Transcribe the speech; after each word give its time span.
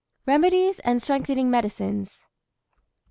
REMEDIES 0.25 0.79
AND 0.79 0.99
STRENGTHENING 0.99 1.51
MEDICINES. 1.51 2.25